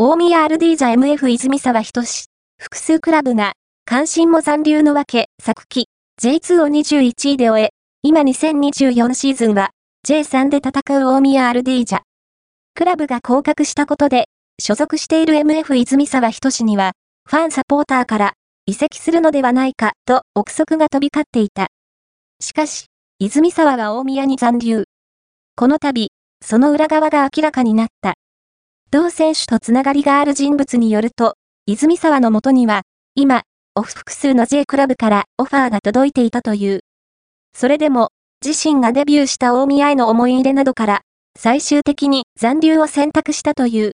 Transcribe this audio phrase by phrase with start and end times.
[0.00, 3.54] 大宮 RD ザ MF 泉沢仁志、複数クラブが、
[3.84, 5.88] 関心も残留のわけ、昨季、
[6.22, 7.70] J2 を21位で終え、
[8.04, 9.70] 今2024シーズンは、
[10.06, 12.02] J3 で戦う大宮 RD ジャ。
[12.76, 14.26] クラブが降格したことで、
[14.62, 16.92] 所属している MF 泉沢仁志には、
[17.28, 18.34] ファンサポーターから、
[18.66, 21.66] 移籍するのではないか、と憶測が飛び交っていた。
[22.38, 22.86] しかし、
[23.18, 24.84] 泉沢は大宮に残留。
[25.56, 28.14] この度、その裏側が明らかになった。
[28.90, 31.34] 同選手とつながりがある人物によると、
[31.66, 32.82] 泉沢のもとには、
[33.14, 33.42] 今、
[33.74, 36.80] オフ複数の J クラブからオファーが届いていたという。
[37.54, 38.08] それでも、
[38.42, 41.00] 自身がデビューした大宮への思い入れなどから、
[41.38, 43.86] 最終的に残留を選択したという。